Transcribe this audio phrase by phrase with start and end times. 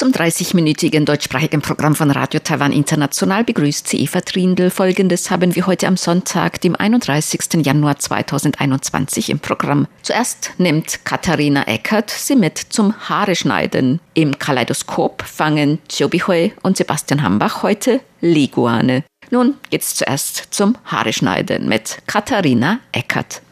[0.00, 4.70] Zum 30-minütigen deutschsprachigen Programm von Radio Taiwan International begrüßt sie Eva Trindl.
[4.70, 7.66] Folgendes haben wir heute am Sonntag, dem 31.
[7.66, 9.86] Januar 2021 im Programm.
[10.00, 14.00] Zuerst nimmt Katharina Eckert sie mit zum Haare schneiden.
[14.14, 19.04] Im Kaleidoskop fangen Chobi Hui und Sebastian Hambach heute Liguane.
[19.30, 23.42] Nun geht's zuerst zum Haare schneiden mit Katharina Eckert.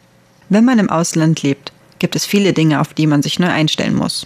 [0.49, 3.93] Wenn man im Ausland lebt, gibt es viele Dinge, auf die man sich neu einstellen
[3.93, 4.25] muss.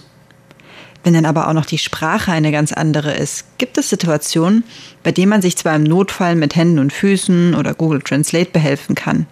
[1.04, 4.64] Wenn dann aber auch noch die Sprache eine ganz andere ist, gibt es Situationen,
[5.02, 8.94] bei denen man sich zwar im Notfall mit Händen und Füßen oder Google Translate behelfen
[8.94, 9.26] kann.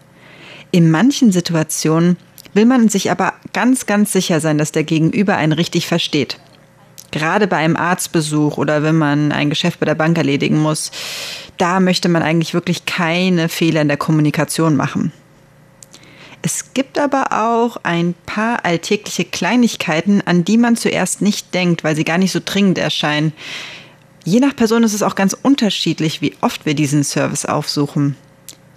[0.71, 2.19] In manchen Situationen
[2.53, 6.39] will man sich aber ganz, ganz sicher sein, dass der Gegenüber einen richtig versteht.
[7.11, 10.91] Gerade bei einem Arztbesuch oder wenn man ein Geschäft bei der Bank erledigen muss,
[11.57, 15.13] da möchte man eigentlich wirklich keine Fehler in der Kommunikation machen.
[16.45, 21.95] Es gibt aber auch ein paar alltägliche Kleinigkeiten, an die man zuerst nicht denkt, weil
[21.95, 23.33] sie gar nicht so dringend erscheinen.
[24.25, 28.17] Je nach Person ist es auch ganz unterschiedlich, wie oft wir diesen Service aufsuchen.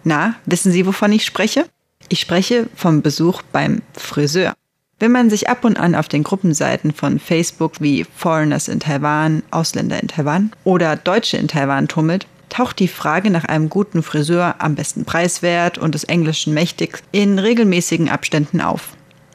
[0.03, 1.65] Na, wissen Sie, wovon ich spreche?
[2.09, 4.53] Ich spreche vom Besuch beim Friseur.
[4.99, 9.43] Wenn man sich ab und an auf den Gruppenseiten von Facebook wie Foreigners in Taiwan,
[9.49, 14.55] Ausländer in Taiwan oder Deutsche in Taiwan tummelt, taucht die Frage nach einem guten Friseur,
[14.59, 18.91] am besten preiswert und des Englischen mächtig, in regelmäßigen Abständen auf.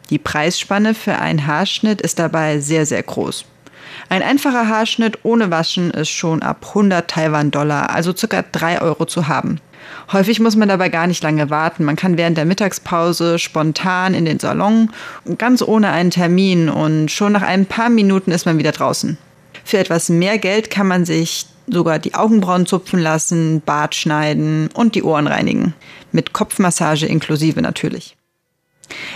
[0.08, 3.44] Die Preisspanne für einen Haarschnitt ist dabei sehr, sehr groß.
[4.08, 8.42] Ein einfacher Haarschnitt ohne Waschen ist schon ab 100 Taiwan-Dollar, also ca.
[8.42, 9.60] 3 Euro zu haben.
[10.12, 11.84] Häufig muss man dabei gar nicht lange warten.
[11.84, 14.90] Man kann während der Mittagspause spontan in den Salon,
[15.36, 19.18] ganz ohne einen Termin und schon nach ein paar Minuten ist man wieder draußen.
[19.62, 24.94] Für etwas mehr Geld kann man sich sogar die Augenbrauen zupfen lassen, Bart schneiden und
[24.94, 25.74] die Ohren reinigen.
[26.12, 28.16] Mit Kopfmassage inklusive natürlich.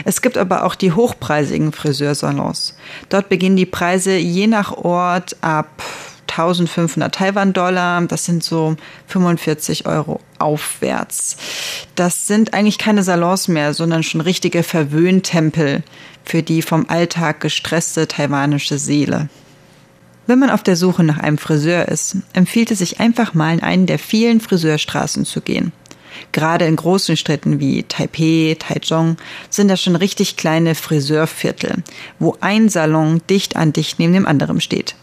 [0.05, 2.77] Es gibt aber auch die hochpreisigen Friseursalons.
[3.08, 5.83] Dort beginnen die Preise je nach Ort ab
[6.29, 8.02] 1500 Taiwan-Dollar.
[8.02, 11.36] Das sind so 45 Euro aufwärts.
[11.95, 15.83] Das sind eigentlich keine Salons mehr, sondern schon richtige Verwöhntempel
[16.24, 19.29] für die vom Alltag gestresste taiwanische Seele.
[20.27, 23.62] Wenn man auf der Suche nach einem Friseur ist, empfiehlt es sich einfach mal in
[23.62, 25.73] einen der vielen Friseurstraßen zu gehen.
[26.33, 29.17] Gerade in großen Städten wie Taipei, Taichung
[29.51, 31.83] sind das schon richtig kleine Friseurviertel,
[32.18, 34.95] wo ein Salon dicht an dicht neben dem anderen steht.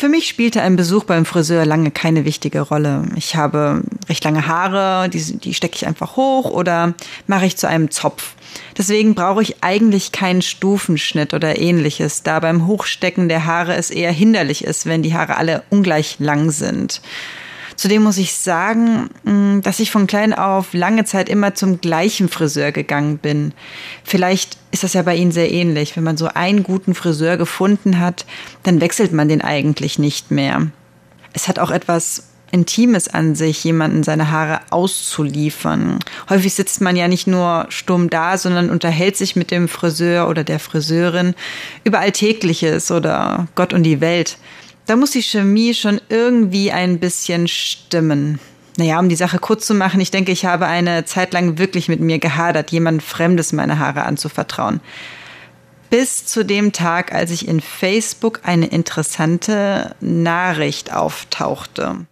[0.00, 3.04] Für mich spielte ein Besuch beim Friseur lange keine wichtige Rolle.
[3.16, 6.94] Ich habe recht lange Haare, die, die stecke ich einfach hoch oder
[7.26, 8.32] mache ich zu einem Zopf.
[8.78, 14.10] Deswegen brauche ich eigentlich keinen Stufenschnitt oder ähnliches, da beim Hochstecken der Haare es eher
[14.10, 17.02] hinderlich ist, wenn die Haare alle ungleich lang sind.
[17.80, 22.28] Zudem muss ich sagen, mm, dass ich von klein auf lange Zeit immer zum gleichen
[22.28, 23.54] Friseur gegangen bin.
[24.04, 25.96] Vielleicht ist das ja bei Ihnen sehr ähnlich.
[25.96, 28.26] Wenn man so einen guten Friseur gefunden hat,
[28.64, 30.66] dann wechselt man den eigentlich nicht mehr.
[31.32, 36.00] Es hat auch etwas Intimes an sich, jemanden seine Haare auszuliefern.
[36.28, 40.44] Häufig sitzt man ja nicht nur stumm da, sondern unterhält sich mit dem Friseur oder
[40.44, 41.34] der Friseurin
[41.84, 44.36] über Alltägliches oder Gott und die Welt
[44.90, 48.40] da muss die Chemie schon irgendwie ein bisschen stimmen.
[48.76, 51.88] Naja, um die Sache kurz zu machen, ich denke, ich habe eine Zeit lang wirklich
[51.88, 54.80] mit mir gehadert, jemand Fremdes meine Haare anzuvertrauen.
[55.90, 62.06] Bis zu dem Tag, als ich in Facebook eine interessante Nachricht auftauchte.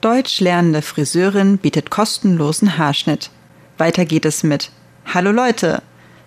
[0.00, 3.30] Deutsch lernende Friseurin bietet kostenlosen Haarschnitt.
[3.78, 4.70] Weiter geht es mit
[5.12, 5.82] Hallo Leute,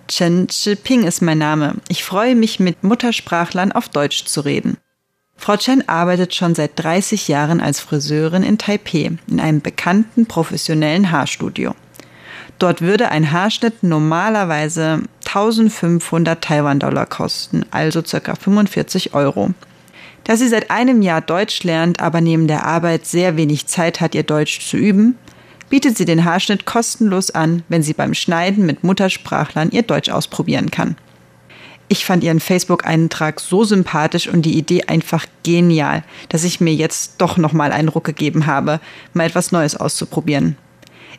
[0.10, 1.76] Chen Chiping ist mein Name.
[1.88, 4.76] Ich freue mich, mit Muttersprachlern auf Deutsch zu reden.
[5.40, 11.12] Frau Chen arbeitet schon seit 30 Jahren als Friseurin in Taipeh in einem bekannten professionellen
[11.12, 11.76] Haarstudio.
[12.60, 18.36] Dort würde ein Haarschnitt normalerweise 1500 Taiwan-Dollar kosten, also ca.
[18.36, 19.52] 45 Euro.
[20.26, 24.16] Da sie seit einem Jahr Deutsch lernt, aber neben der Arbeit sehr wenig Zeit hat,
[24.16, 25.18] ihr Deutsch zu üben,
[25.70, 30.70] bietet sie den Haarschnitt kostenlos an, wenn sie beim Schneiden mit Muttersprachlern ihr Deutsch ausprobieren
[30.70, 30.98] kann.
[31.92, 37.16] Ich fand ihren Facebook-Eintrag so sympathisch und die Idee einfach genial, dass ich mir jetzt
[37.18, 38.80] doch nochmal einen Ruck gegeben habe,
[39.14, 40.56] mal etwas Neues auszuprobieren.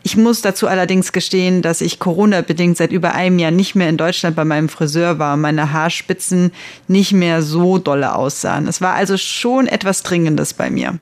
[0.04, 3.96] Ich muss dazu allerdings gestehen, dass ich Corona-bedingt seit über einem Jahr nicht mehr in
[3.96, 6.52] Deutschland bei meinem Friseur war und meine Haarspitzen
[6.86, 8.68] nicht mehr so dolle aussahen.
[8.68, 11.00] Es war also schon etwas Dringendes bei mir.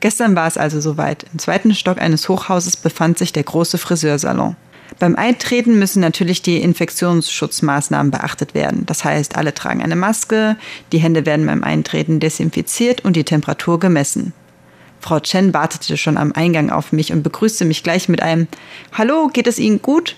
[0.00, 1.24] Gestern war es also soweit.
[1.32, 4.54] Im zweiten Stock eines Hochhauses befand sich der große Friseursalon.
[4.98, 8.86] Beim Eintreten müssen natürlich die Infektionsschutzmaßnahmen beachtet werden.
[8.86, 10.56] Das heißt, alle tragen eine Maske,
[10.92, 14.32] die Hände werden beim Eintreten desinfiziert und die Temperatur gemessen.
[15.00, 18.48] Frau Chen wartete schon am Eingang auf mich und begrüßte mich gleich mit einem
[18.92, 20.16] Hallo, geht es Ihnen gut?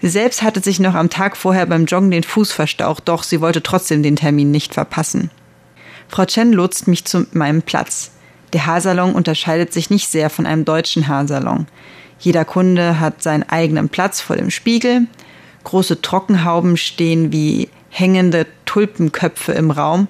[0.00, 3.40] Sie selbst hatte sich noch am Tag vorher beim Joggen den Fuß verstaucht, doch sie
[3.40, 5.30] wollte trotzdem den Termin nicht verpassen.
[6.08, 8.12] Frau Chen lotst mich zu meinem Platz.
[8.52, 11.66] Der Haarsalon unterscheidet sich nicht sehr von einem deutschen Haarsalon.
[12.18, 15.06] Jeder Kunde hat seinen eigenen Platz vor dem Spiegel.
[15.64, 20.08] Große Trockenhauben stehen wie hängende Tulpenköpfe im Raum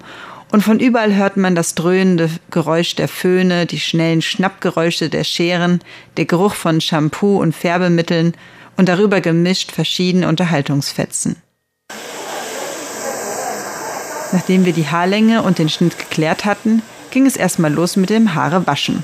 [0.51, 5.79] und von überall hört man das dröhnende Geräusch der Föhne, die schnellen Schnappgeräusche der Scheren,
[6.17, 8.33] der Geruch von Shampoo und Färbemitteln
[8.75, 11.35] und darüber gemischt verschiedene Unterhaltungsfetzen.
[14.31, 18.33] Nachdem wir die Haarlänge und den Schnitt geklärt hatten, ging es erstmal los mit dem
[18.35, 19.03] Haare waschen.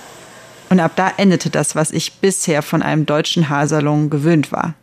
[0.69, 4.73] Und ab da endete das, was ich bisher von einem deutschen Haarsalon gewöhnt war.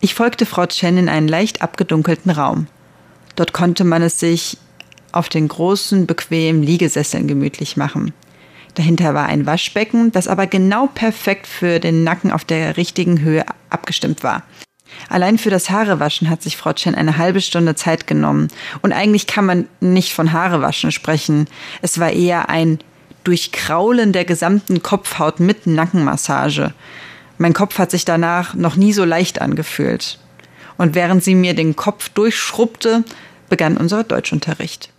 [0.00, 2.66] Ich folgte Frau Chen in einen leicht abgedunkelten Raum.
[3.36, 4.58] Dort konnte man es sich
[5.12, 8.12] auf den großen, bequemen Liegesesseln gemütlich machen.
[8.74, 13.44] Dahinter war ein Waschbecken, das aber genau perfekt für den Nacken auf der richtigen Höhe
[13.70, 14.42] abgestimmt war.
[15.08, 18.48] Allein für das Haarewaschen hat sich Frau Chen eine halbe Stunde Zeit genommen.
[18.82, 21.46] Und eigentlich kann man nicht von Haarewaschen sprechen.
[21.82, 22.78] Es war eher ein
[23.23, 26.73] Durchkraulen der gesamten Kopfhaut mit Nackenmassage.
[27.37, 30.19] Mein Kopf hat sich danach noch nie so leicht angefühlt.
[30.77, 33.03] Und während sie mir den Kopf durchschrubbte,
[33.49, 34.89] begann unser Deutschunterricht.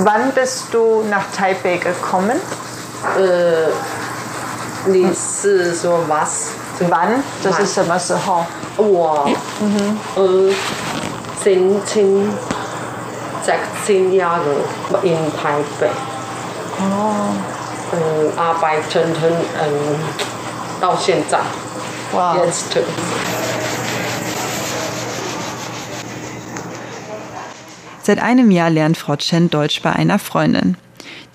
[0.00, 2.38] Wann bist du nach Taipei gekommen?
[3.18, 3.70] Äh,
[4.86, 6.50] 你是说 was?
[6.88, 7.22] Wann?
[7.44, 8.14] Das ist immer so.
[8.78, 9.28] 我
[9.60, 10.50] 嗯呃，
[11.44, 12.32] sind sind
[13.44, 14.64] 16 Jahre
[15.04, 15.90] in Taipei.
[16.80, 17.94] Oh.
[17.94, 19.98] Ähm, arbeiten ähm,
[20.82, 21.38] 到现在。
[22.10, 22.44] Wow.
[22.44, 22.76] Jetzt.
[28.02, 30.76] Seit einem Jahr lernt Frau Chen Deutsch bei einer Freundin,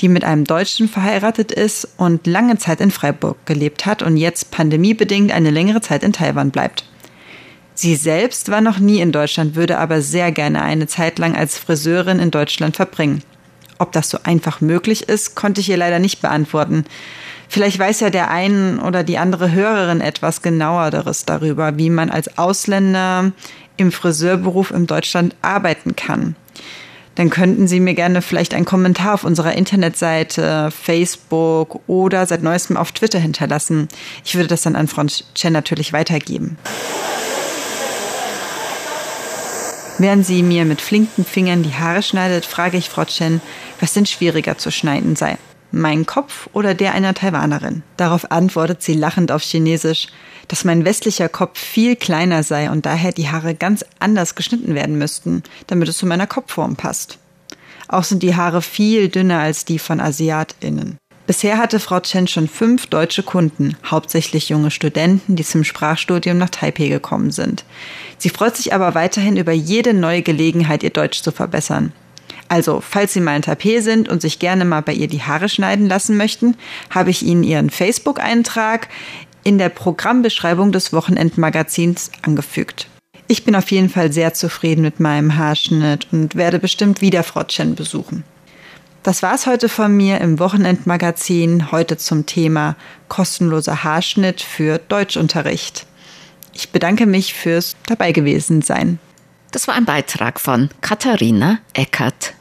[0.01, 4.51] die mit einem Deutschen verheiratet ist und lange Zeit in Freiburg gelebt hat und jetzt
[4.51, 6.83] pandemiebedingt eine längere Zeit in Taiwan bleibt.
[7.73, 11.57] Sie selbst war noch nie in Deutschland, würde aber sehr gerne eine Zeit lang als
[11.57, 13.23] Friseurin in Deutschland verbringen.
[13.82, 16.84] Ob das so einfach möglich ist, konnte ich ihr leider nicht beantworten.
[17.48, 22.38] Vielleicht weiß ja der ein oder die andere Hörerin etwas genaueres darüber, wie man als
[22.38, 23.32] Ausländer
[23.76, 26.36] im Friseurberuf in Deutschland arbeiten kann
[27.14, 32.76] dann könnten Sie mir gerne vielleicht einen Kommentar auf unserer Internetseite, Facebook oder seit neuestem
[32.76, 33.88] auf Twitter hinterlassen.
[34.24, 36.56] Ich würde das dann an Frau Chen natürlich weitergeben.
[39.98, 43.40] Während sie mir mit flinken Fingern die Haare schneidet, frage ich Frau Chen,
[43.80, 45.36] was denn schwieriger zu schneiden sei.
[45.70, 47.82] Mein Kopf oder der einer Taiwanerin?
[47.96, 50.08] Darauf antwortet sie lachend auf Chinesisch,
[50.48, 54.98] dass mein westlicher Kopf viel kleiner sei und daher die Haare ganz anders geschnitten werden
[54.98, 57.18] müssten, damit es zu meiner Kopfform passt.
[57.88, 60.98] Auch sind die Haare viel dünner als die von AsiatInnen.
[61.32, 66.50] Bisher hatte Frau Chen schon fünf deutsche Kunden, hauptsächlich junge Studenten, die zum Sprachstudium nach
[66.50, 67.64] Taipei gekommen sind.
[68.18, 71.94] Sie freut sich aber weiterhin über jede neue Gelegenheit, ihr Deutsch zu verbessern.
[72.48, 75.48] Also, falls Sie mal in Taipei sind und sich gerne mal bei ihr die Haare
[75.48, 76.54] schneiden lassen möchten,
[76.90, 78.90] habe ich Ihnen Ihren Facebook-Eintrag
[79.42, 82.88] in der Programmbeschreibung des Wochenendmagazins angefügt.
[83.26, 87.42] Ich bin auf jeden Fall sehr zufrieden mit meinem Haarschnitt und werde bestimmt wieder Frau
[87.44, 88.22] Chen besuchen.
[89.02, 92.76] Das war's heute von mir im Wochenendmagazin, heute zum Thema
[93.08, 95.86] kostenloser Haarschnitt für Deutschunterricht.
[96.52, 99.00] Ich bedanke mich fürs dabei gewesen sein.
[99.50, 102.34] Das war ein Beitrag von Katharina Eckert.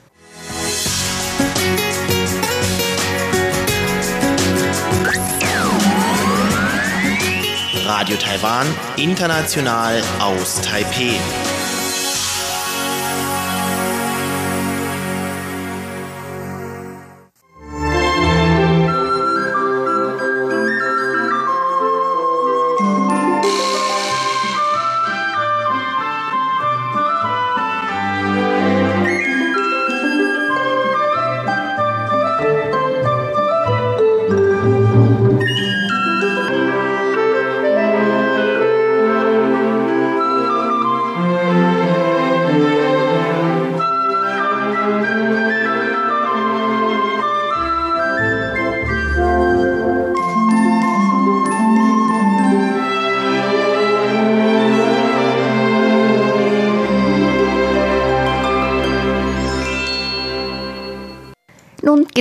[7.85, 11.17] Radio Taiwan, international aus Taipeh.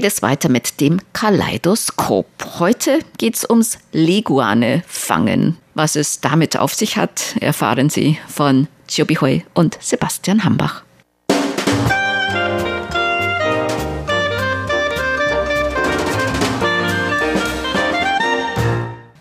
[0.00, 2.26] Geht es weiter mit dem Kaleidoskop.
[2.58, 5.58] Heute geht es ums Leguane fangen.
[5.74, 10.84] Was es damit auf sich hat, erfahren Sie von Chiu Bihui und Sebastian Hambach.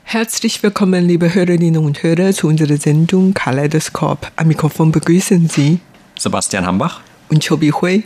[0.04, 4.32] Herzlich willkommen, liebe Hörerinnen und Hörer, zu unserer Sendung Kaleidoskop.
[4.38, 5.80] Am Mikrofon begrüßen Sie
[6.18, 8.06] Sebastian Hambach und Chobi Hui.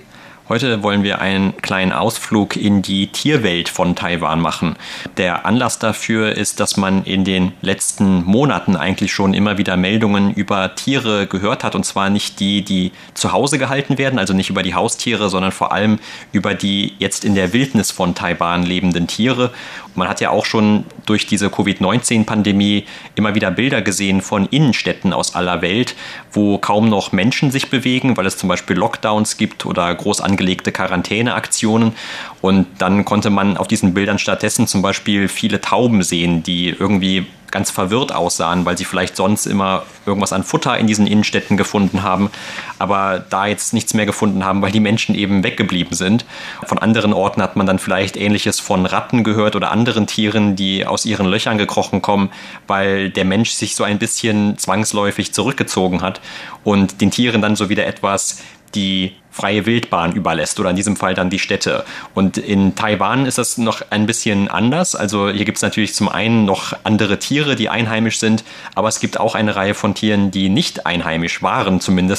[0.49, 4.75] Heute wollen wir einen kleinen Ausflug in die Tierwelt von Taiwan machen.
[5.15, 10.33] Der Anlass dafür ist, dass man in den letzten Monaten eigentlich schon immer wieder Meldungen
[10.33, 11.75] über Tiere gehört hat.
[11.75, 15.53] Und zwar nicht die, die zu Hause gehalten werden, also nicht über die Haustiere, sondern
[15.53, 15.97] vor allem
[16.33, 19.51] über die jetzt in der Wildnis von Taiwan lebenden Tiere.
[19.95, 22.85] Man hat ja auch schon durch diese Covid-19-Pandemie
[23.15, 25.95] immer wieder Bilder gesehen von Innenstädten aus aller Welt,
[26.31, 30.71] wo kaum noch Menschen sich bewegen, weil es zum Beispiel Lockdowns gibt oder groß angelegte
[30.71, 31.93] Quarantäneaktionen.
[32.41, 37.27] Und dann konnte man auf diesen Bildern stattdessen zum Beispiel viele Tauben sehen, die irgendwie
[37.51, 42.01] ganz verwirrt aussahen, weil sie vielleicht sonst immer irgendwas an Futter in diesen Innenstädten gefunden
[42.01, 42.31] haben,
[42.79, 46.25] aber da jetzt nichts mehr gefunden haben, weil die Menschen eben weggeblieben sind.
[46.65, 50.87] Von anderen Orten hat man dann vielleicht ähnliches von Ratten gehört oder anderen Tieren, die
[50.87, 52.31] aus ihren Löchern gekrochen kommen,
[52.65, 56.21] weil der Mensch sich so ein bisschen zwangsläufig zurückgezogen hat
[56.63, 58.41] und den Tieren dann so wieder etwas
[58.73, 61.83] die freie Wildbahn überlässt oder in diesem Fall dann die Städte.
[62.13, 64.95] Und in Taiwan ist das noch ein bisschen anders.
[64.95, 68.43] Also hier gibt es natürlich zum einen noch andere Tiere, die einheimisch sind,
[68.75, 72.13] aber es gibt auch eine Reihe von Tieren, die nicht einheimisch waren zumindest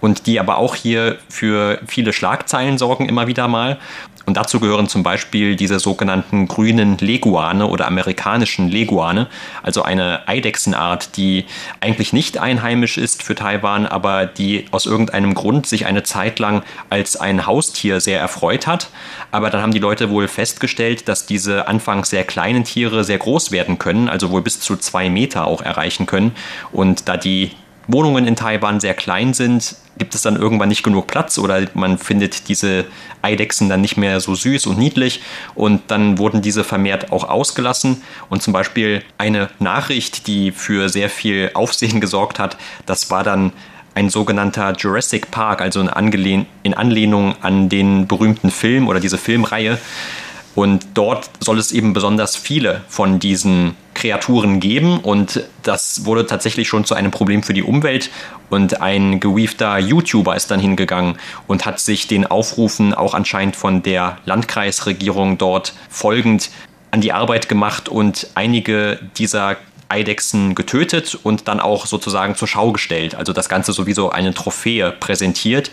[0.00, 3.78] und die aber auch hier für viele Schlagzeilen sorgen immer wieder mal.
[4.28, 9.26] Und dazu gehören zum Beispiel diese sogenannten grünen Leguane oder amerikanischen Leguane,
[9.62, 11.46] also eine Eidechsenart, die
[11.80, 16.62] eigentlich nicht einheimisch ist für Taiwan, aber die aus irgendeinem Grund sich eine Zeit lang
[16.90, 18.90] als ein Haustier sehr erfreut hat.
[19.30, 23.50] Aber dann haben die Leute wohl festgestellt, dass diese anfangs sehr kleinen Tiere sehr groß
[23.50, 26.32] werden können, also wohl bis zu zwei Meter auch erreichen können.
[26.70, 27.52] Und da die
[27.88, 31.98] Wohnungen in Taiwan sehr klein sind, gibt es dann irgendwann nicht genug Platz oder man
[31.98, 32.84] findet diese
[33.22, 35.22] Eidechsen dann nicht mehr so süß und niedlich
[35.54, 41.10] und dann wurden diese vermehrt auch ausgelassen und zum Beispiel eine Nachricht, die für sehr
[41.10, 43.52] viel Aufsehen gesorgt hat, das war dann
[43.94, 49.76] ein sogenannter Jurassic Park, also in, Anlehnung an den berühmten Film oder diese Filmreihe.
[50.58, 54.98] Und dort soll es eben besonders viele von diesen Kreaturen geben.
[54.98, 58.10] Und das wurde tatsächlich schon zu einem Problem für die Umwelt.
[58.50, 61.14] Und ein gewiefter YouTuber ist dann hingegangen
[61.46, 66.50] und hat sich den Aufrufen auch anscheinend von der Landkreisregierung dort folgend
[66.90, 67.88] an die Arbeit gemacht.
[67.88, 73.14] Und einige dieser Eidechsen getötet und dann auch sozusagen zur Schau gestellt.
[73.14, 75.70] Also das Ganze sowieso eine Trophäe präsentiert.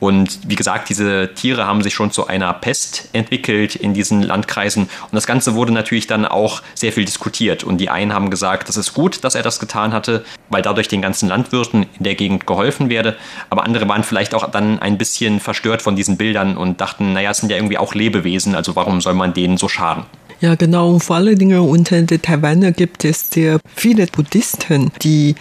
[0.00, 4.84] Und wie gesagt, diese Tiere haben sich schon zu einer Pest entwickelt in diesen Landkreisen.
[4.84, 7.64] Und das Ganze wurde natürlich dann auch sehr viel diskutiert.
[7.64, 10.88] Und die einen haben gesagt, das ist gut, dass er das getan hatte, weil dadurch
[10.88, 13.16] den ganzen Landwirten in der Gegend geholfen werde.
[13.50, 17.30] Aber andere waren vielleicht auch dann ein bisschen verstört von diesen Bildern und dachten, naja,
[17.30, 20.04] es sind ja irgendwie auch Lebewesen, also warum soll man denen so schaden?
[20.40, 20.90] Ja, genau.
[20.92, 25.34] Und vor allen Dingen unter den Taiwanern gibt es sehr viele Buddhisten, die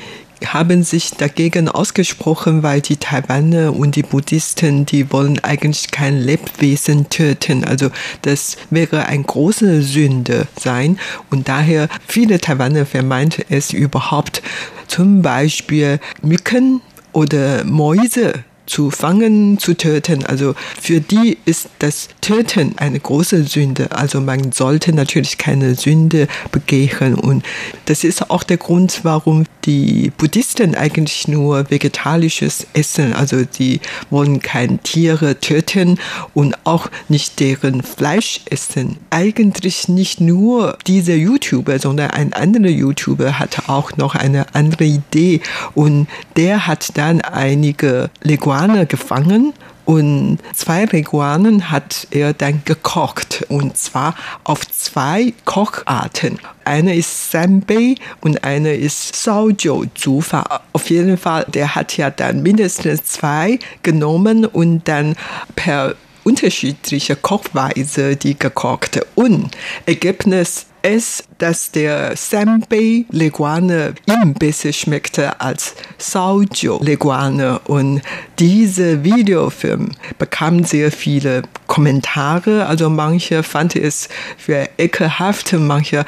[0.46, 7.10] haben sich dagegen ausgesprochen, weil die Taiwaner und die Buddhisten, die wollen eigentlich kein Lebewesen
[7.10, 7.64] töten.
[7.64, 7.90] Also
[8.24, 11.00] das wäre eine große Sünde sein.
[11.30, 14.42] Und daher viele Taiwaner vermeint es überhaupt
[14.88, 16.82] zum Beispiel Mücken
[17.14, 20.26] oder Mäuse zu fangen, zu töten.
[20.26, 23.92] Also für die ist das Töten eine große Sünde.
[23.92, 27.16] Also man sollte natürlich keine Sünde begehen.
[27.16, 27.44] Und
[27.86, 33.14] das ist auch der Grund, warum die Buddhisten eigentlich nur vegetarisches essen.
[33.14, 36.00] Also die wollen keine Tiere töten
[36.34, 38.98] und auch nicht deren Fleisch essen.
[39.10, 45.42] Eigentlich nicht nur dieser YouTuber, sondern ein anderer YouTuber hatte auch noch eine andere Idee
[45.76, 49.54] und der hat dann einige Leguane Leguane gefangen
[49.86, 56.38] und zwei Leguanen hat er dann gekocht und zwar auf zwei Kocharten.
[56.64, 60.62] Eine ist Senbei und eine ist Saojiu Zufa.
[60.72, 65.16] Auf jeden Fall, der hat ja dann mindestens zwei genommen und dann
[65.56, 69.02] per unterschiedliche Kochweise die gekocht.
[69.16, 69.50] Und
[69.88, 77.60] Ergebnis ist, dass der Senbei Leguane ihm besser schmeckte als Saojiu Leguane.
[77.66, 78.02] Und
[78.40, 82.66] diese Videofilm bekam sehr viele Kommentare.
[82.66, 84.08] Also manche fanden es
[84.38, 86.06] für ekelhaft, manche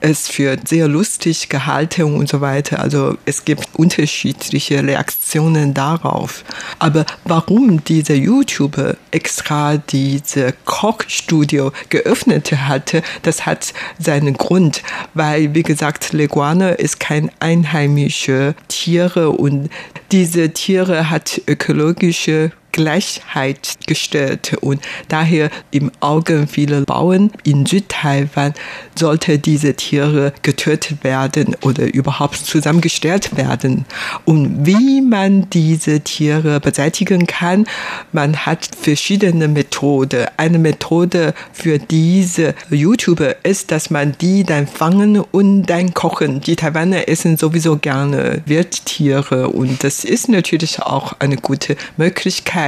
[0.00, 2.80] es für sehr lustig gehalten und so weiter.
[2.80, 6.44] Also es gibt unterschiedliche Reaktionen darauf.
[6.78, 14.77] Aber warum dieser YouTuber extra diese Kochstudio geöffnet hatte, das hat seinen Grund,
[15.14, 19.70] weil wie gesagt, Leguane ist kein einheimische Tiere und
[20.12, 28.54] diese Tiere hat ökologische Gleichheit gestellt und daher im Auge vieler Bauern in Südtaiwan
[28.94, 33.84] sollte diese Tiere getötet werden oder überhaupt zusammengestellt werden.
[34.24, 37.66] Und wie man diese Tiere beseitigen kann,
[38.12, 40.26] man hat verschiedene Methoden.
[40.36, 46.40] Eine Methode für diese YouTuber ist, dass man die dann fangen und dann kochen.
[46.42, 52.67] Die Taiwaner essen sowieso gerne Wildtiere und das ist natürlich auch eine gute Möglichkeit,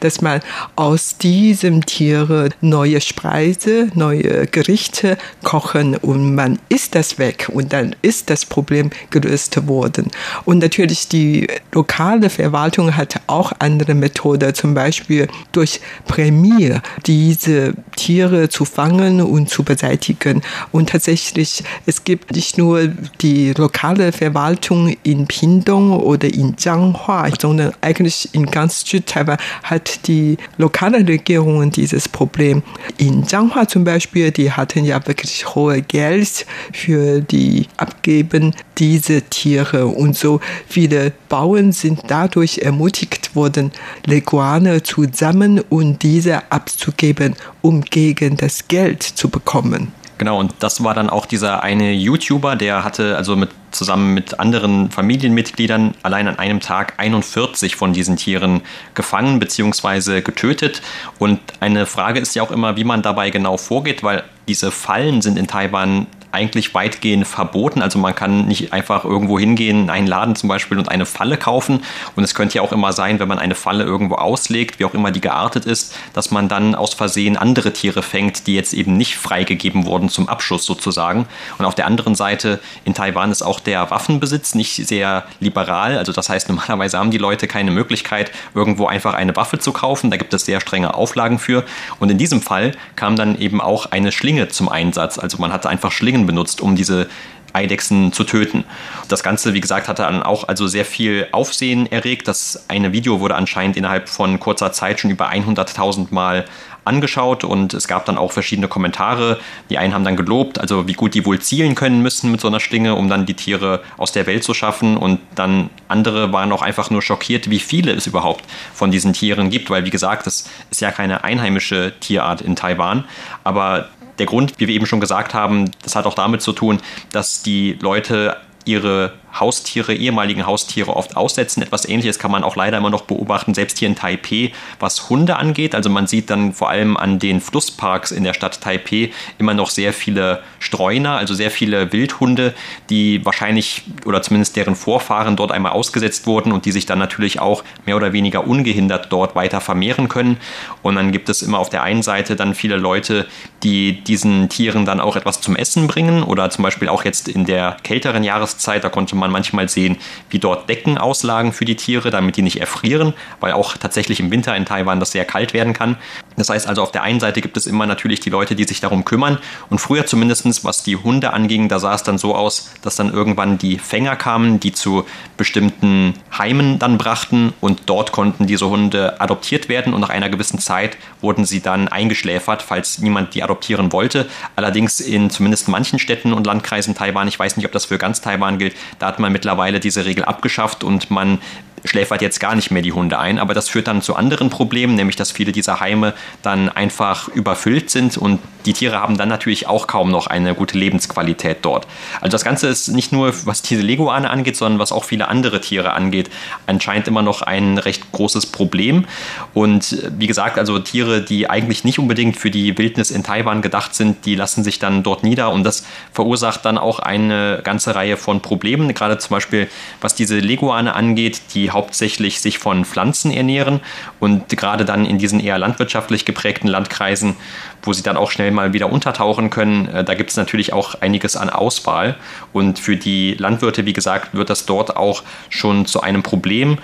[0.00, 0.40] dass man
[0.76, 7.96] aus diesem Tiere neue Speise, neue Gerichte kochen und man isst das weg und dann
[8.02, 10.10] ist das Problem gelöst worden.
[10.44, 16.74] Und natürlich die lokale Verwaltung hat auch andere Methoden, zum Beispiel durch Prämie
[17.06, 20.42] diese Tiere zu fangen und zu beseitigen.
[20.72, 22.88] Und tatsächlich, es gibt nicht nur
[23.20, 28.84] die lokale Verwaltung in Pindong oder in Jianghua, sondern eigentlich in ganz
[29.20, 32.62] Südtaiwan hat die lokale Regierung dieses Problem.
[32.98, 39.86] In Jianghua zum Beispiel, die hatten ja wirklich hohe Geld für die Abgeben dieser Tiere
[39.86, 43.72] und so viele Bauern sind dadurch ermutigt worden,
[44.06, 49.92] Leguane zu sammeln und diese abzugeben, um gegen das Geld zu bekommen.
[50.20, 54.38] Genau, und das war dann auch dieser eine YouTuber, der hatte also mit, zusammen mit
[54.38, 58.60] anderen Familienmitgliedern allein an einem Tag 41 von diesen Tieren
[58.92, 60.20] gefangen bzw.
[60.20, 60.82] getötet.
[61.18, 65.22] Und eine Frage ist ja auch immer, wie man dabei genau vorgeht, weil diese Fallen
[65.22, 67.82] sind in Taiwan eigentlich weitgehend verboten.
[67.82, 71.36] Also man kann nicht einfach irgendwo hingehen, in einen Laden zum Beispiel und eine Falle
[71.36, 71.82] kaufen.
[72.16, 74.94] Und es könnte ja auch immer sein, wenn man eine Falle irgendwo auslegt, wie auch
[74.94, 78.96] immer die geartet ist, dass man dann aus Versehen andere Tiere fängt, die jetzt eben
[78.96, 81.26] nicht freigegeben wurden zum Abschuss sozusagen.
[81.58, 85.98] Und auf der anderen Seite in Taiwan ist auch der Waffenbesitz nicht sehr liberal.
[85.98, 90.10] Also das heißt, normalerweise haben die Leute keine Möglichkeit, irgendwo einfach eine Waffe zu kaufen.
[90.10, 91.64] Da gibt es sehr strenge Auflagen für.
[91.98, 95.18] Und in diesem Fall kam dann eben auch eine Schlinge zum Einsatz.
[95.18, 97.08] Also man hatte einfach Schlingen Schlangen benutzt, um diese
[97.52, 98.64] Eidechsen zu töten.
[99.08, 102.28] Das Ganze, wie gesagt, hatte dann auch also sehr viel Aufsehen erregt.
[102.28, 106.44] Das eine Video wurde anscheinend innerhalb von kurzer Zeit schon über 100.000 Mal
[106.84, 109.40] angeschaut und es gab dann auch verschiedene Kommentare.
[109.68, 112.48] Die einen haben dann gelobt, also wie gut die wohl zielen können müssen mit so
[112.48, 114.96] einer Schlinge, um dann die Tiere aus der Welt zu schaffen.
[114.96, 119.50] Und dann andere waren auch einfach nur schockiert, wie viele es überhaupt von diesen Tieren
[119.50, 123.04] gibt, weil wie gesagt, das ist ja keine einheimische Tierart in Taiwan.
[123.42, 123.88] Aber
[124.20, 126.78] der Grund, wie wir eben schon gesagt haben, das hat auch damit zu tun,
[127.10, 131.62] dass die Leute ihre Haustiere, ehemaligen Haustiere oft aussetzen.
[131.62, 135.36] Etwas ähnliches kann man auch leider immer noch beobachten, selbst hier in Taipei, was Hunde
[135.36, 135.74] angeht.
[135.74, 139.70] Also man sieht dann vor allem an den Flussparks in der Stadt Taipei immer noch
[139.70, 142.54] sehr viele Streuner, also sehr viele Wildhunde,
[142.90, 147.40] die wahrscheinlich oder zumindest deren Vorfahren dort einmal ausgesetzt wurden und die sich dann natürlich
[147.40, 150.38] auch mehr oder weniger ungehindert dort weiter vermehren können.
[150.82, 153.26] Und dann gibt es immer auf der einen Seite dann viele Leute,
[153.62, 157.44] die diesen Tieren dann auch etwas zum Essen bringen oder zum Beispiel auch jetzt in
[157.44, 159.96] der kälteren Jahreszeit, da konnte man manchmal sehen,
[160.30, 164.30] wie dort Decken auslagen für die Tiere, damit die nicht erfrieren, weil auch tatsächlich im
[164.30, 165.96] Winter in Taiwan das sehr kalt werden kann.
[166.36, 168.80] Das heißt also, auf der einen Seite gibt es immer natürlich die Leute, die sich
[168.80, 169.38] darum kümmern.
[169.68, 173.12] Und früher zumindest, was die Hunde anging, da sah es dann so aus, dass dann
[173.12, 175.04] irgendwann die Fänger kamen, die zu
[175.36, 180.58] bestimmten Heimen dann brachten und dort konnten diese Hunde adoptiert werden und nach einer gewissen
[180.58, 184.26] Zeit wurden sie dann eingeschläfert, falls niemand die adoptieren wollte.
[184.56, 188.20] Allerdings in zumindest manchen Städten und Landkreisen Taiwan, ich weiß nicht, ob das für ganz
[188.20, 191.40] Taiwan gilt, da hat man mittlerweile diese Regel abgeschafft und man
[191.84, 193.38] schläfert jetzt gar nicht mehr die Hunde ein.
[193.38, 197.90] Aber das führt dann zu anderen Problemen, nämlich dass viele dieser Heime dann einfach überfüllt
[197.90, 201.86] sind und die Tiere haben dann natürlich auch kaum noch eine gute Lebensqualität dort.
[202.20, 205.60] Also das Ganze ist nicht nur, was diese Leguane angeht, sondern was auch viele andere
[205.60, 206.30] Tiere angeht,
[206.66, 209.06] anscheinend immer noch ein recht großes Problem.
[209.54, 213.94] Und wie gesagt, also Tiere, die eigentlich nicht unbedingt für die Wildnis in Taiwan gedacht
[213.94, 218.16] sind, die lassen sich dann dort nieder und das verursacht dann auch eine ganze Reihe
[218.16, 218.92] von Problemen.
[218.92, 219.68] Gerade zum Beispiel,
[220.00, 223.80] was diese Leguane angeht, die hauptsächlich sich von Pflanzen ernähren
[224.18, 227.36] und gerade dann in diesen eher landwirtschaftlich geprägten Landkreisen,
[227.82, 230.94] wo sie dann auch schnell mal wieder untertauchen können, äh, da gibt es natürlich auch
[231.00, 232.16] einiges an Auswahl.
[232.52, 236.78] Und für die Landwirte, wie gesagt, wird das dort auch schon zu einem Problem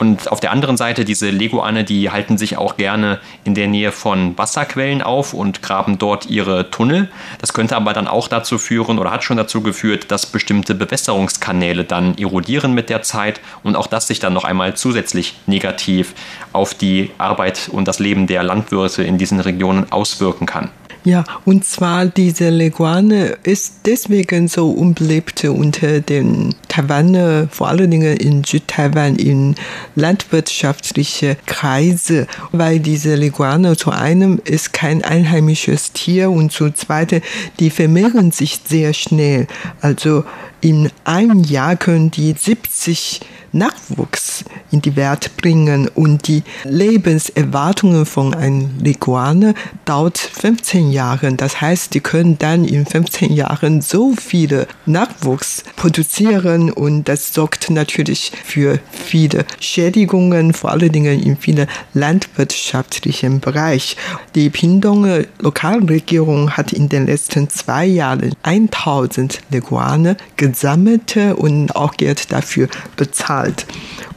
[0.00, 3.92] und auf der anderen Seite, diese Leguane, die halten sich auch gerne in der Nähe
[3.92, 7.10] von Wasserquellen auf und graben dort ihre Tunnel.
[7.38, 11.84] Das könnte aber dann auch dazu führen oder hat schon dazu geführt, dass bestimmte Bewässerungskanäle
[11.84, 16.14] dann erodieren mit der Zeit und auch das sich dann noch einmal zusätzlich negativ
[16.54, 20.70] auf die Arbeit und das Leben der Landwirte in diesen Regionen auswirken kann.
[21.04, 28.16] Ja, und zwar diese Leguane ist deswegen so unbeliebt unter den Taiwan, vor allen Dingen
[28.18, 29.54] in Südtaiwan, in
[29.94, 37.22] landwirtschaftliche Kreise, weil diese Leguane zu einem ist kein einheimisches Tier und zu zweite,
[37.60, 39.46] die vermehren sich sehr schnell.
[39.80, 40.24] Also
[40.60, 43.20] in einem Jahr können die 70
[43.52, 51.32] Nachwuchs in die Welt bringen und die Lebenserwartungen von einem Leguane dauert 15 Jahre.
[51.32, 57.70] Das heißt, die können dann in 15 Jahren so viele Nachwuchs produzieren und das sorgt
[57.70, 63.96] natürlich für viele Schädigungen, vor allen Dingen in vielen landwirtschaftlichen Bereich.
[64.34, 72.30] Die Pindonger Lokalregierung hat in den letzten zwei Jahren 1000 Leguane gesammelt und auch Geld
[72.32, 73.39] dafür bezahlt.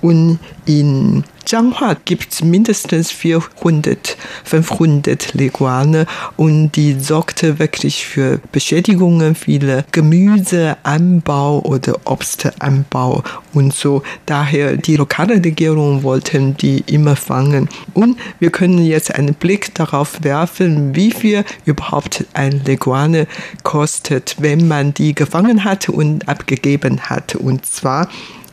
[0.01, 6.05] Und in Zhanghua gibt es mindestens 400, 500 Leguane
[6.37, 14.03] und die sorgte wirklich für Beschädigungen, viele Gemüseanbau oder Obstanbau und so.
[14.25, 17.67] Daher die lokale Regierung wollten die immer fangen.
[17.93, 23.27] Und wir können jetzt einen Blick darauf werfen, wie viel überhaupt ein Leguane
[23.63, 27.35] kostet, wenn man die gefangen hat und abgegeben hat.
[27.35, 28.07] Und zwar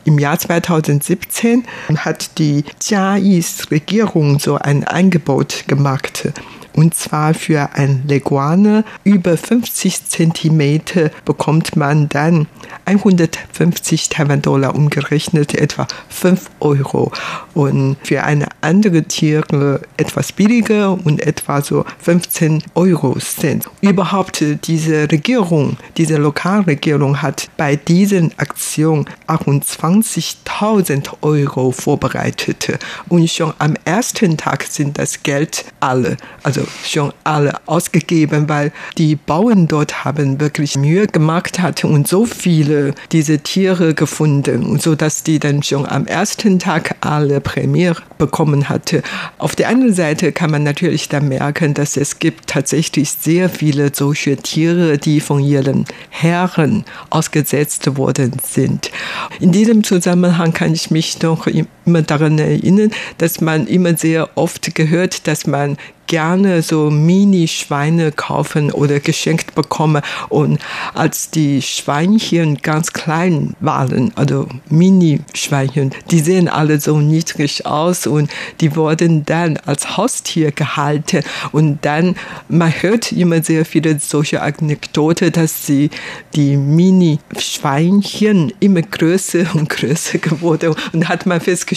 [0.05, 6.31] im Jahr 2017 hat die Jiais Regierung so ein Angebot gemacht.
[6.73, 12.47] Und zwar für ein Leguane über 50 Zentimeter bekommt man dann
[12.85, 17.11] 150 Taiwan-Dollar umgerechnet, etwa 5 Euro.
[17.53, 23.65] Und für eine andere Tiere etwas billiger und etwa so 15 Euro sind.
[23.81, 32.79] Überhaupt diese Regierung, diese Lokalregierung hat bei diesen Aktionen 28.000 Euro vorbereitet.
[33.09, 39.15] Und schon am ersten Tag sind das Geld alle, also schon alle ausgegeben, weil die
[39.15, 45.23] Bauern dort haben wirklich Mühe gemacht hatten und so viele diese Tiere gefunden, so dass
[45.23, 49.01] die dann schon am ersten Tag alle Prämie bekommen hatte.
[49.37, 53.91] Auf der anderen Seite kann man natürlich dann merken, dass es gibt tatsächlich sehr viele
[53.93, 58.91] solche Tiere, die von ihren Herren ausgesetzt worden sind.
[59.39, 61.47] In diesem Zusammenhang kann ich mich noch
[61.85, 65.77] immer daran erinnern, dass man immer sehr oft gehört, dass man
[66.11, 70.01] gerne so Mini-Schweine kaufen oder geschenkt bekommen.
[70.27, 70.59] Und
[70.93, 78.29] als die Schweinchen ganz klein waren, also Mini-Schweinchen, die sehen alle so niedrig aus und
[78.59, 81.23] die wurden dann als Haustier gehalten.
[81.53, 82.17] Und dann,
[82.49, 85.91] man hört immer sehr viele solche Anekdoten, dass sie
[86.35, 91.70] die Mini-Schweinchen immer größer und größer geworden und hat man festgestellt,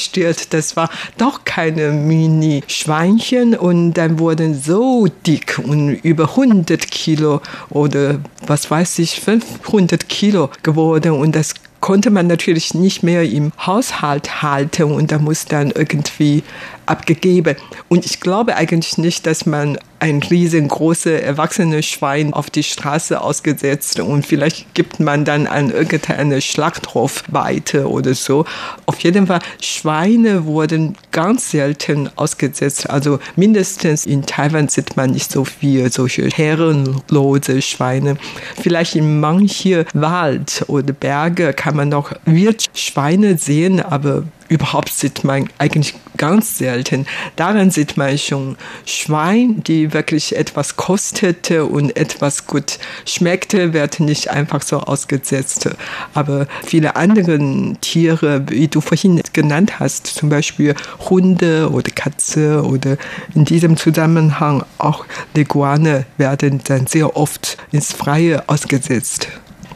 [0.51, 8.21] das war doch keine Mini-Schweinchen und dann wurden so dick und über 100 Kilo oder
[8.47, 11.55] was weiß ich, 500 Kilo geworden und das
[11.85, 16.43] konnte man natürlich nicht mehr im Haushalt halten und da muss dann irgendwie
[16.87, 17.57] abgegeben.
[17.89, 24.01] Und ich glaube eigentlich nicht, dass man ein riesengroßes erwachsenes Schwein auf die Straße ausgesetzt
[24.01, 28.45] und vielleicht gibt man dann an irgendeine Schlachthof weiter oder so.
[28.85, 32.91] Auf jeden Fall, Schweine wurden ganz selten ausgesetzt.
[32.91, 38.19] Also mindestens in Taiwan sieht man nicht so viel solche herrenlose Schweine.
[38.61, 45.49] Vielleicht in manchen Wald oder Berge kann man noch Wildschweine sehen, aber überhaupt sieht man
[45.59, 47.07] eigentlich ganz selten.
[47.37, 54.31] Daran sieht man schon Schwein, die wirklich etwas kostete und etwas gut schmeckte, werden nicht
[54.31, 55.69] einfach so ausgesetzt.
[56.15, 57.39] Aber viele andere
[57.81, 60.75] Tiere, wie du vorhin genannt hast, zum Beispiel
[61.11, 62.97] Hunde oder Katze oder
[63.35, 65.05] in diesem Zusammenhang auch
[65.35, 69.29] Leguane werden dann sehr oft ins Freie ausgesetzt.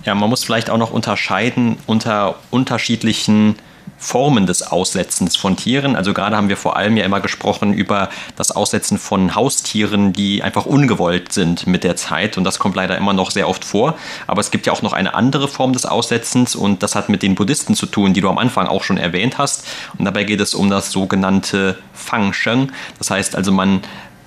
[0.05, 3.57] Ja, man muss vielleicht auch noch unterscheiden unter unterschiedlichen
[3.99, 5.97] Formen des Aussetzens von Tieren.
[5.97, 10.43] Also gerade haben wir vor allem ja immer gesprochen über das Aussetzen von Haustieren, die
[10.43, 12.39] einfach ungewollt sind mit der Zeit.
[12.39, 13.99] Und das kommt leider immer noch sehr oft vor.
[14.27, 17.23] Aber es gibt ja auch noch eine andere Form des Aussetzens und das hat mit
[17.23, 19.67] den Buddhisten zu tun, die du am Anfang auch schon erwähnt hast.
[19.99, 22.73] Und dabei geht es um das sogenannte Fangsheng.
[22.99, 23.83] Das heißt also, man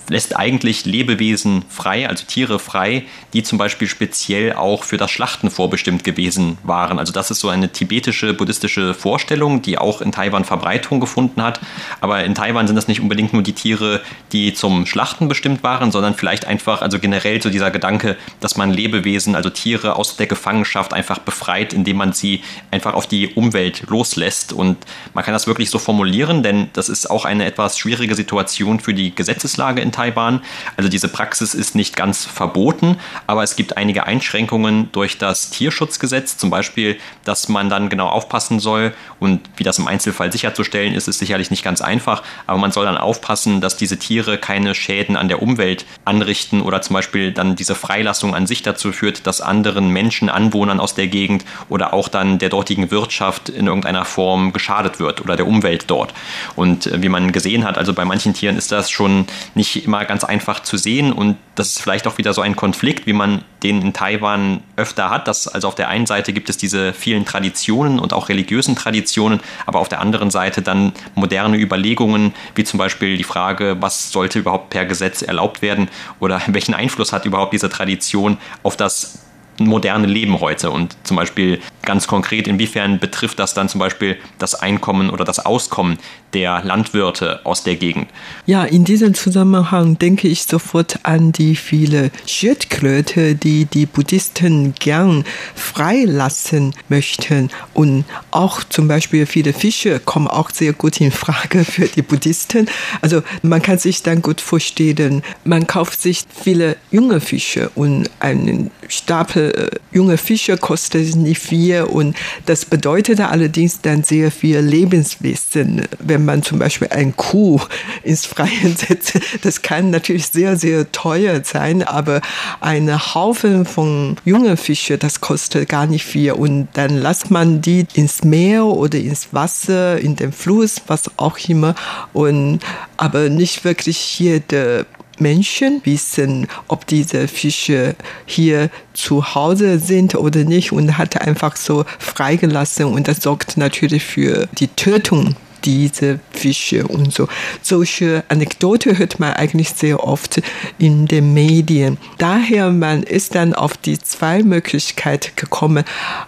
[0.10, 5.50] lässt eigentlich Lebewesen frei, also Tiere frei, die zum Beispiel speziell auch für das Schlachten
[5.50, 7.00] vorbestimmt gewesen waren.
[7.00, 11.62] Also das ist so eine tibetische buddhistische Vorstellung, die auch in Taiwan Verbreitung gefunden hat.
[12.02, 15.92] Aber in Taiwan sind das nicht unbedingt nur die Tiere, die zum Schlachten bestimmt waren,
[15.92, 20.28] sondern vielleicht einfach, also generell so dieser Gedanke, dass man Lebewesen, also Tiere aus der
[20.28, 24.54] Gefangenschaft einfach befreit, indem man sie einfach auf die Umwelt loslässt.
[24.54, 24.78] Und
[25.14, 28.94] man kann das wirklich so formulieren, denn das ist auch eine etwas schwierige Situation für
[28.94, 30.42] die Gesetzeslage in in Taiwan.
[30.78, 36.38] Also diese Praxis ist nicht ganz verboten, aber es gibt einige Einschränkungen durch das Tierschutzgesetz,
[36.38, 41.08] zum Beispiel, dass man dann genau aufpassen soll und wie das im Einzelfall sicherzustellen ist,
[41.08, 45.18] ist sicherlich nicht ganz einfach, aber man soll dann aufpassen, dass diese Tiere keine Schäden
[45.18, 49.42] an der Umwelt anrichten oder zum Beispiel dann diese Freilassung an sich dazu führt, dass
[49.42, 54.54] anderen Menschen, Anwohnern aus der Gegend oder auch dann der dortigen Wirtschaft in irgendeiner Form
[54.54, 56.14] geschadet wird oder der Umwelt dort.
[56.56, 59.26] Und äh, wie man gesehen hat, also bei manchen Tieren ist das schon
[59.56, 63.06] nicht immer ganz einfach zu sehen und das ist vielleicht auch wieder so ein Konflikt,
[63.08, 65.28] wie man den in Taiwan öfter hat.
[65.28, 69.40] Dass also auf der einen Seite gibt es diese vielen Traditionen und auch religiösen Traditionen,
[69.66, 74.40] aber auf der anderen Seite dann moderne Überlegungen, wie zum Beispiel die Frage, was sollte
[74.40, 75.90] überhaupt per Gesetz erlaubt werden
[76.20, 79.20] oder welchen Einfluss hat überhaupt diese Tradition auf das
[79.60, 84.56] moderne Leben heute und zum Beispiel ganz konkret, inwiefern betrifft das dann zum Beispiel das
[84.56, 86.00] Einkommen oder das Auskommen
[86.34, 88.08] der Landwirte aus der Gegend?
[88.46, 95.24] Ja, in diesem Zusammenhang denke ich sofort an die viele Schildkröte, die die Buddhisten gern
[95.56, 97.50] freilassen möchten.
[97.74, 102.68] Und auch zum Beispiel viele Fische kommen auch sehr gut in Frage für die Buddhisten.
[103.02, 108.72] Also man kann sich dann gut vorstellen, man kauft sich viele junge Fische und einen
[108.88, 112.16] Stapel äh, junge Fische kostet nicht viel und
[112.46, 117.60] das bedeutet allerdings dann sehr viel Lebenswissen, wenn wenn man zum Beispiel ein Kuh
[118.04, 122.22] ins Freie setzt, das kann natürlich sehr, sehr teuer sein, aber
[122.60, 126.34] ein Haufen von jungen Fischen, das kostet gar nicht viel.
[126.34, 131.40] Und dann lässt man die ins Meer oder ins Wasser, in den Fluss, was auch
[131.48, 131.74] immer.
[132.14, 132.60] Und,
[132.98, 134.86] aber nicht wirklich jede
[135.18, 137.96] Menschen wissen, ob diese Fische
[138.28, 144.04] hier zu Hause sind oder nicht und hat einfach so freigelassen und das sorgt natürlich
[144.04, 147.28] für die Tötung diese Fische und so.
[147.62, 150.42] Solche Anekdote hört man eigentlich sehr oft
[150.78, 151.98] in den Medien.
[152.18, 155.84] Daher man ist dann auf die zwei Möglichkeiten gekommen.